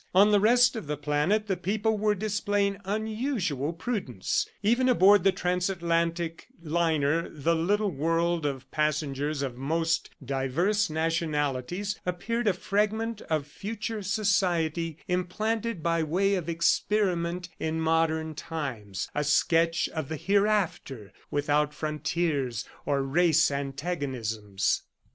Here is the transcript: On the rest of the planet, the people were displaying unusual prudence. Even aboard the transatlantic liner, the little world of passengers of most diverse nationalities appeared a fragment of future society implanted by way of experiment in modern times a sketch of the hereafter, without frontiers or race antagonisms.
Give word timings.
On 0.15 0.31
the 0.31 0.39
rest 0.39 0.75
of 0.75 0.87
the 0.87 0.97
planet, 0.97 1.45
the 1.45 1.55
people 1.55 1.95
were 1.95 2.15
displaying 2.15 2.79
unusual 2.85 3.71
prudence. 3.71 4.49
Even 4.63 4.89
aboard 4.89 5.23
the 5.23 5.31
transatlantic 5.31 6.47
liner, 6.59 7.29
the 7.29 7.53
little 7.55 7.91
world 7.91 8.43
of 8.43 8.71
passengers 8.71 9.43
of 9.43 9.55
most 9.57 10.09
diverse 10.25 10.89
nationalities 10.89 11.99
appeared 12.03 12.47
a 12.47 12.53
fragment 12.53 13.21
of 13.29 13.45
future 13.45 14.01
society 14.01 14.97
implanted 15.07 15.83
by 15.83 16.01
way 16.01 16.33
of 16.33 16.49
experiment 16.49 17.49
in 17.59 17.79
modern 17.79 18.33
times 18.33 19.07
a 19.13 19.23
sketch 19.23 19.87
of 19.89 20.09
the 20.09 20.17
hereafter, 20.17 21.13
without 21.29 21.75
frontiers 21.75 22.65
or 22.87 23.03
race 23.03 23.51
antagonisms. 23.51 24.81